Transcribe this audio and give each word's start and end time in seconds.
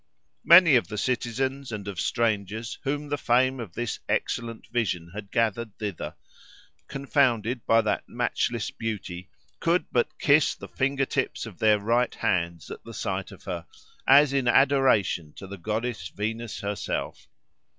Many 0.43 0.75
of 0.77 0.87
the 0.87 0.97
citizens 0.97 1.71
and 1.71 1.87
of 1.87 1.99
strangers, 1.99 2.79
whom 2.83 3.09
the 3.09 3.19
fame 3.19 3.59
of 3.59 3.73
this 3.73 3.99
excellent 4.09 4.65
vision 4.71 5.11
had 5.13 5.29
gathered 5.29 5.77
thither, 5.77 6.15
confounded 6.87 7.63
by 7.67 7.81
that 7.81 8.09
matchless 8.09 8.71
beauty, 8.71 9.29
could 9.59 9.85
but 9.91 10.17
kiss 10.17 10.55
the 10.55 10.67
finger 10.69 11.05
tips 11.05 11.45
of 11.45 11.59
their 11.59 11.77
right 11.77 12.15
hands 12.15 12.71
at 12.71 12.79
sight 12.95 13.31
of 13.31 13.43
her, 13.43 13.67
as 14.07 14.33
in 14.33 14.47
adoration 14.47 15.33
to 15.33 15.45
the 15.45 15.59
goddess 15.59 16.07
Venus 16.07 16.61
herself. 16.61 17.27